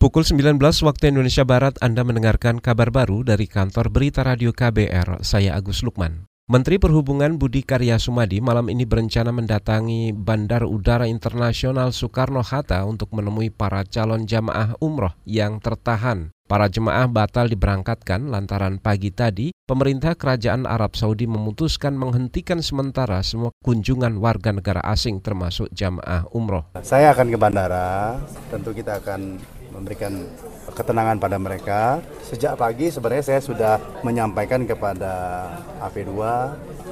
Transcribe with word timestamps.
Pukul 0.00 0.24
19 0.24 0.56
waktu 0.64 1.12
Indonesia 1.12 1.44
Barat 1.44 1.76
Anda 1.84 2.00
mendengarkan 2.08 2.56
kabar 2.56 2.88
baru 2.88 3.20
dari 3.20 3.44
kantor 3.44 3.92
berita 3.92 4.24
radio 4.24 4.48
KBR, 4.48 5.20
saya 5.20 5.52
Agus 5.52 5.84
Lukman. 5.84 6.24
Menteri 6.48 6.80
Perhubungan 6.80 7.36
Budi 7.36 7.60
Karya 7.60 8.00
Sumadi 8.00 8.40
malam 8.40 8.72
ini 8.72 8.88
berencana 8.88 9.28
mendatangi 9.28 10.16
Bandar 10.16 10.64
Udara 10.64 11.04
Internasional 11.04 11.92
Soekarno-Hatta 11.92 12.80
untuk 12.88 13.12
menemui 13.12 13.52
para 13.52 13.84
calon 13.84 14.24
jamaah 14.24 14.72
umroh 14.80 15.12
yang 15.28 15.60
tertahan. 15.60 16.32
Para 16.48 16.72
jemaah 16.72 17.04
batal 17.04 17.52
diberangkatkan 17.52 18.24
lantaran 18.24 18.80
pagi 18.80 19.12
tadi 19.12 19.52
pemerintah 19.68 20.16
kerajaan 20.16 20.64
Arab 20.64 20.96
Saudi 20.96 21.28
memutuskan 21.28 21.92
menghentikan 21.92 22.64
sementara 22.64 23.20
semua 23.20 23.52
kunjungan 23.60 24.16
warga 24.16 24.48
negara 24.56 24.80
asing 24.80 25.20
termasuk 25.20 25.68
jamaah 25.76 26.24
umroh. 26.32 26.72
Saya 26.80 27.12
akan 27.12 27.28
ke 27.28 27.36
bandara, 27.36 28.16
tentu 28.48 28.72
kita 28.72 28.96
akan 28.96 29.36
memberikan 29.74 30.26
ketenangan 30.74 31.18
pada 31.18 31.36
mereka. 31.40 31.98
Sejak 32.26 32.58
pagi 32.58 32.90
sebenarnya 32.90 33.24
saya 33.24 33.40
sudah 33.42 33.74
menyampaikan 34.06 34.66
kepada 34.66 35.46
AP2, 35.82 36.14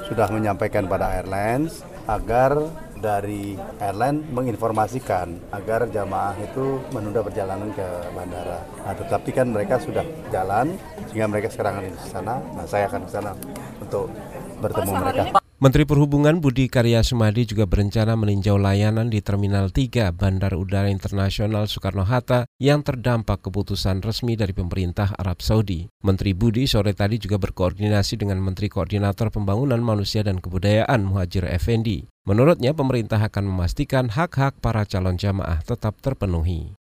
sudah 0.09 0.27
menyampaikan 0.30 0.88
pada 0.88 1.21
airlines 1.21 1.85
agar 2.09 2.57
dari 2.99 3.55
airline 3.79 4.27
menginformasikan 4.35 5.55
agar 5.55 5.87
jamaah 5.87 6.35
itu 6.43 6.83
menunda 6.91 7.23
perjalanan 7.23 7.71
ke 7.71 7.87
bandara. 8.11 8.59
Nah, 8.83 8.95
tetapi 8.99 9.30
kan 9.30 9.47
mereka 9.55 9.79
sudah 9.79 10.02
jalan 10.35 10.74
sehingga 11.07 11.30
mereka 11.30 11.49
sekarang 11.49 11.79
ada 11.79 11.88
di 11.88 12.01
sana. 12.10 12.43
Nah, 12.59 12.66
saya 12.66 12.91
akan 12.91 13.01
ke 13.07 13.10
sana 13.10 13.33
untuk 13.79 14.10
bertemu 14.59 14.93
mereka. 14.99 15.38
Menteri 15.59 15.83
Perhubungan 15.83 16.39
Budi 16.39 16.71
Karya 16.71 17.03
Sumadi 17.03 17.43
juga 17.43 17.66
berencana 17.66 18.15
meninjau 18.15 18.62
layanan 18.62 19.11
di 19.11 19.19
Terminal 19.19 19.75
3 19.75 20.15
Bandar 20.15 20.55
Udara 20.55 20.87
Internasional 20.87 21.66
Soekarno-Hatta 21.66 22.47
yang 22.62 22.87
terdampak 22.87 23.43
keputusan 23.43 23.99
resmi 23.99 24.39
dari 24.39 24.55
pemerintah 24.55 25.19
Arab 25.19 25.43
Saudi. 25.43 25.91
Menteri 26.07 26.39
Budi 26.39 26.71
sore 26.71 26.95
tadi 26.95 27.19
juga 27.19 27.43
berkoordinasi 27.43 28.23
dengan 28.23 28.38
Menteri 28.38 28.71
Koordinator 28.71 29.35
Pembangunan 29.35 29.82
Manusia 29.82 30.23
dan 30.23 30.38
Kebudayaan 30.38 31.02
Muhajir 31.02 31.43
Effendi. 31.51 32.07
Menurutnya 32.23 32.71
pemerintah 32.71 33.19
akan 33.19 33.51
memastikan 33.51 34.15
hak-hak 34.15 34.63
para 34.63 34.87
calon 34.87 35.19
jamaah 35.19 35.59
tetap 35.66 35.99
terpenuhi. 35.99 36.79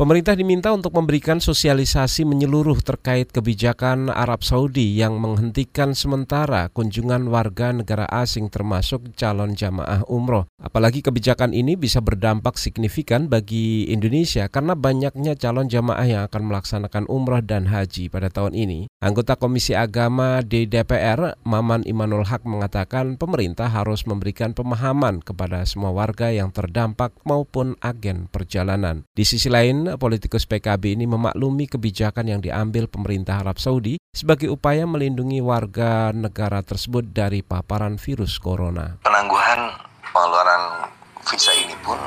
Pemerintah 0.00 0.32
diminta 0.32 0.72
untuk 0.72 0.96
memberikan 0.96 1.44
sosialisasi 1.44 2.24
menyeluruh 2.24 2.80
terkait 2.80 3.28
kebijakan 3.36 4.08
Arab 4.08 4.40
Saudi 4.40 4.96
yang 4.96 5.20
menghentikan 5.20 5.92
sementara 5.92 6.72
kunjungan 6.72 7.28
warga 7.28 7.68
negara 7.76 8.08
asing 8.08 8.48
termasuk 8.48 9.12
calon 9.12 9.52
jamaah 9.52 10.00
umroh. 10.08 10.48
Apalagi 10.56 11.04
kebijakan 11.04 11.52
ini 11.52 11.76
bisa 11.76 12.00
berdampak 12.00 12.56
signifikan 12.56 13.28
bagi 13.28 13.92
Indonesia 13.92 14.48
karena 14.48 14.72
banyaknya 14.72 15.36
calon 15.36 15.68
jamaah 15.68 16.08
yang 16.08 16.24
akan 16.32 16.48
melaksanakan 16.48 17.04
umroh 17.04 17.44
dan 17.44 17.68
haji 17.68 18.08
pada 18.08 18.32
tahun 18.32 18.56
ini. 18.56 18.88
Anggota 19.04 19.36
Komisi 19.36 19.76
Agama 19.76 20.40
di 20.40 20.64
DPR, 20.64 21.36
Maman 21.44 21.84
Imanul 21.84 22.24
Haq 22.24 22.48
mengatakan 22.48 23.20
pemerintah 23.20 23.68
harus 23.68 24.08
memberikan 24.08 24.56
pemahaman 24.56 25.20
kepada 25.20 25.60
semua 25.68 25.92
warga 25.92 26.32
yang 26.32 26.48
terdampak 26.48 27.12
maupun 27.28 27.76
agen 27.84 28.32
perjalanan. 28.32 29.04
Di 29.12 29.28
sisi 29.28 29.52
lain, 29.52 29.89
politikus 29.96 30.46
PKB 30.46 30.94
ini 30.98 31.06
memaklumi 31.08 31.66
kebijakan 31.66 32.28
yang 32.30 32.40
diambil 32.44 32.86
pemerintah 32.86 33.42
Arab 33.42 33.58
Saudi 33.58 33.98
sebagai 34.14 34.50
upaya 34.50 34.86
melindungi 34.86 35.42
warga 35.42 36.14
negara 36.14 36.62
tersebut 36.62 37.10
dari 37.10 37.40
paparan 37.40 37.96
virus 37.96 38.38
corona. 38.38 39.00
Penangguhan 39.02 39.74
pengeluaran 40.14 40.90
visa 41.26 41.50
ini 41.56 41.74
pun 41.82 41.98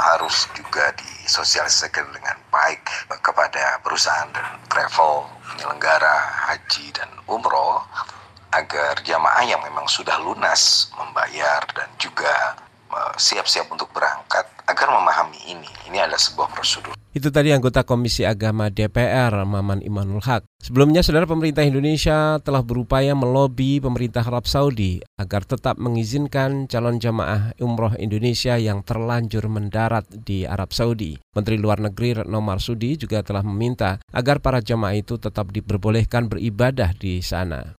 harus 0.00 0.48
juga 0.56 0.90
disosialisasikan 0.96 2.08
dengan 2.10 2.36
baik 2.48 2.82
kepada 3.20 3.78
perusahaan 3.84 4.32
dan 4.32 4.56
travel 4.72 5.28
penyelenggara 5.54 6.48
haji 6.48 6.88
dan 6.96 7.10
umroh 7.28 7.84
agar 8.50 8.98
jamaah 9.06 9.46
yang 9.46 9.62
memang 9.62 9.86
sudah 9.86 10.18
lunas 10.18 10.90
membayar 10.98 11.62
dan 11.70 11.86
juga 12.00 12.58
eh, 12.90 13.14
siap-siap 13.14 13.70
untuk 13.70 13.92
berangkat 13.94 14.49
agar 14.80 14.96
memahami 14.96 15.36
ini. 15.44 15.68
Ini 15.92 16.08
adalah 16.08 16.16
sebuah 16.16 16.48
prosedur. 16.56 16.96
Itu 17.12 17.28
tadi 17.28 17.52
anggota 17.52 17.84
Komisi 17.84 18.24
Agama 18.24 18.72
DPR, 18.72 19.44
Maman 19.44 19.84
Imanul 19.84 20.24
Haq. 20.24 20.48
Sebelumnya, 20.56 21.04
saudara 21.04 21.28
pemerintah 21.28 21.60
Indonesia 21.60 22.40
telah 22.40 22.64
berupaya 22.64 23.12
melobi 23.12 23.76
pemerintah 23.76 24.24
Arab 24.24 24.48
Saudi 24.48 25.04
agar 25.20 25.44
tetap 25.44 25.76
mengizinkan 25.76 26.64
calon 26.64 26.96
jamaah 26.96 27.52
umroh 27.60 27.92
Indonesia 28.00 28.56
yang 28.56 28.80
terlanjur 28.80 29.52
mendarat 29.52 30.08
di 30.24 30.48
Arab 30.48 30.72
Saudi. 30.72 31.20
Menteri 31.36 31.60
Luar 31.60 31.84
Negeri 31.84 32.24
Retno 32.24 32.40
Marsudi 32.40 32.96
juga 32.96 33.20
telah 33.20 33.44
meminta 33.44 34.00
agar 34.16 34.40
para 34.40 34.64
jamaah 34.64 34.96
itu 34.96 35.20
tetap 35.20 35.52
diperbolehkan 35.52 36.32
beribadah 36.32 36.96
di 36.96 37.20
sana. 37.20 37.76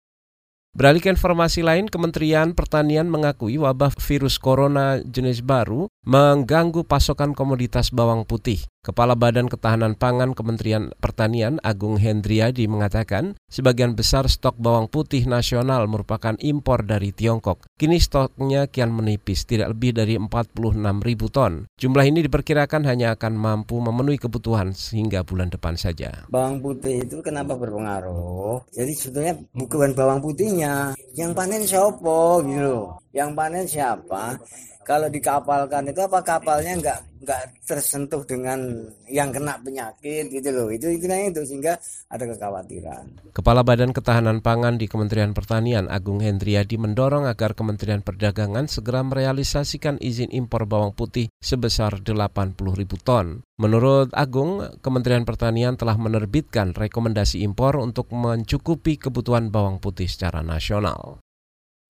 Beralih 0.72 1.04
ke 1.04 1.12
informasi 1.12 1.60
lain, 1.60 1.84
Kementerian 1.84 2.56
Pertanian 2.56 3.04
mengakui 3.04 3.60
wabah 3.60 3.92
virus 3.92 4.40
corona 4.40 5.04
jenis 5.04 5.44
baru 5.44 5.84
mengganggu 6.02 6.82
pasokan 6.82 7.30
komoditas 7.30 7.94
bawang 7.94 8.26
putih. 8.26 8.58
Kepala 8.82 9.14
Badan 9.14 9.46
Ketahanan 9.46 9.94
Pangan 9.94 10.34
Kementerian 10.34 10.90
Pertanian 10.98 11.62
Agung 11.62 12.02
Hendriadi 12.02 12.66
mengatakan 12.66 13.38
sebagian 13.46 13.94
besar 13.94 14.26
stok 14.26 14.58
bawang 14.58 14.90
putih 14.90 15.22
nasional 15.30 15.86
merupakan 15.86 16.34
impor 16.42 16.82
dari 16.82 17.14
Tiongkok. 17.14 17.62
Kini 17.78 18.02
stoknya 18.02 18.66
kian 18.66 18.90
menipis, 18.90 19.46
tidak 19.46 19.70
lebih 19.70 19.94
dari 19.94 20.18
46 20.18 20.98
ribu 21.06 21.30
ton. 21.30 21.70
Jumlah 21.78 22.02
ini 22.02 22.26
diperkirakan 22.26 22.82
hanya 22.90 23.14
akan 23.14 23.38
mampu 23.38 23.78
memenuhi 23.78 24.18
kebutuhan 24.18 24.74
sehingga 24.74 25.22
bulan 25.22 25.54
depan 25.54 25.78
saja. 25.78 26.26
Bawang 26.26 26.58
putih 26.58 27.06
itu 27.06 27.22
kenapa 27.22 27.54
berpengaruh? 27.54 28.66
Jadi 28.74 28.90
sebetulnya 28.98 29.38
bukan 29.54 29.94
bawang 29.94 30.18
putihnya, 30.18 30.98
yang 31.14 31.30
panen 31.36 31.62
siapa 31.62 32.42
gitu 32.42 32.98
Yang 33.14 33.30
panen 33.38 33.64
siapa? 33.70 34.42
Kalau 34.82 35.06
dikapalkan 35.06 35.91
itu 35.92 36.00
apa 36.00 36.24
kapalnya 36.24 36.72
nggak 36.80 37.00
nggak 37.22 37.42
tersentuh 37.62 38.26
dengan 38.26 38.58
yang 39.06 39.30
kena 39.30 39.54
penyakit 39.62 40.26
gitu 40.26 40.50
loh 40.50 40.68
itu 40.72 40.90
itu 40.90 41.06
itu 41.06 41.40
sehingga 41.46 41.78
ada 42.10 42.24
kekhawatiran. 42.26 43.30
Kepala 43.30 43.62
Badan 43.62 43.94
Ketahanan 43.94 44.42
Pangan 44.42 44.80
di 44.80 44.90
Kementerian 44.90 45.30
Pertanian 45.30 45.86
Agung 45.86 46.18
Hendriadi 46.18 46.74
mendorong 46.80 47.30
agar 47.30 47.54
Kementerian 47.54 48.02
Perdagangan 48.02 48.66
segera 48.66 49.06
merealisasikan 49.06 50.02
izin 50.02 50.34
impor 50.34 50.66
bawang 50.66 50.96
putih 50.96 51.30
sebesar 51.38 52.02
80 52.02 52.58
ribu 52.58 52.98
ton. 52.98 53.46
Menurut 53.62 54.10
Agung, 54.10 54.66
Kementerian 54.82 55.22
Pertanian 55.22 55.78
telah 55.78 55.94
menerbitkan 55.94 56.74
rekomendasi 56.74 57.46
impor 57.46 57.78
untuk 57.78 58.10
mencukupi 58.10 58.98
kebutuhan 58.98 59.54
bawang 59.54 59.78
putih 59.78 60.10
secara 60.10 60.42
nasional. 60.42 61.22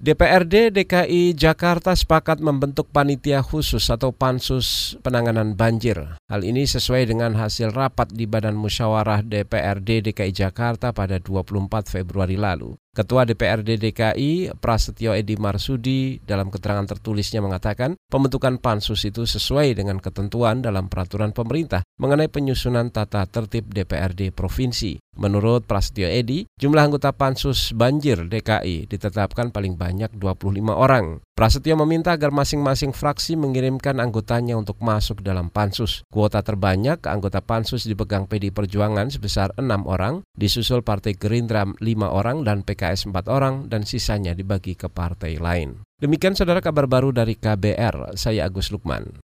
DPRD 0.02 0.74
DKI 0.74 1.30
Jakarta 1.38 1.94
sepakat 1.94 2.42
membentuk 2.42 2.90
panitia 2.90 3.38
khusus 3.38 3.86
atau 3.86 4.10
pansus 4.10 4.98
penanganan 4.98 5.54
banjir. 5.54 6.18
Hal 6.26 6.42
ini 6.42 6.66
sesuai 6.66 7.06
dengan 7.06 7.38
hasil 7.38 7.70
rapat 7.70 8.10
di 8.10 8.26
Badan 8.26 8.58
Musyawarah 8.58 9.22
DPRD 9.22 10.10
DKI 10.10 10.34
Jakarta 10.34 10.90
pada 10.90 11.22
24 11.22 11.86
Februari 11.86 12.34
lalu. 12.34 12.74
Ketua 12.92 13.24
DPRD 13.24 13.80
DKI 13.80 14.52
Prasetyo 14.60 15.16
Edi 15.16 15.40
Marsudi 15.40 16.20
dalam 16.28 16.52
keterangan 16.52 16.84
tertulisnya 16.84 17.40
mengatakan 17.40 17.96
pembentukan 18.12 18.60
pansus 18.60 19.08
itu 19.08 19.24
sesuai 19.24 19.80
dengan 19.80 19.96
ketentuan 19.96 20.60
dalam 20.60 20.92
peraturan 20.92 21.32
pemerintah 21.32 21.80
mengenai 21.96 22.28
penyusunan 22.28 22.92
tata 22.92 23.24
tertib 23.24 23.72
DPRD 23.72 24.36
provinsi. 24.36 25.00
Menurut 25.12 25.64
Prasetyo 25.64 26.08
Edi, 26.08 26.44
jumlah 26.56 26.88
anggota 26.88 27.12
pansus 27.16 27.72
banjir 27.72 28.28
DKI 28.28 28.88
ditetapkan 28.88 29.52
paling 29.52 29.76
banyak 29.76 30.12
25 30.16 30.72
orang. 30.72 31.20
Prasetyo 31.32 31.76
meminta 31.80 32.16
agar 32.16 32.32
masing-masing 32.32 32.92
fraksi 32.92 33.36
mengirimkan 33.36 34.00
anggotanya 34.00 34.56
untuk 34.56 34.80
masuk 34.80 35.20
dalam 35.20 35.48
pansus. 35.48 36.04
Kuota 36.08 36.40
terbanyak 36.40 37.04
anggota 37.08 37.44
pansus 37.44 37.84
dipegang 37.88 38.24
PD 38.24 38.52
Perjuangan 38.52 39.08
sebesar 39.12 39.52
6 39.56 39.64
orang, 39.84 40.24
disusul 40.36 40.80
Partai 40.80 41.16
Gerindra 41.16 41.64
5 41.64 41.80
orang 42.08 42.44
dan 42.44 42.64
PKS 42.82 43.14
4 43.14 43.30
orang 43.30 43.70
dan 43.70 43.86
sisanya 43.86 44.34
dibagi 44.34 44.74
ke 44.74 44.90
partai 44.90 45.38
lain. 45.38 45.86
Demikian 46.02 46.34
saudara 46.34 46.58
kabar 46.58 46.90
baru 46.90 47.14
dari 47.14 47.38
KBR, 47.38 48.18
saya 48.18 48.50
Agus 48.50 48.74
Lukman. 48.74 49.22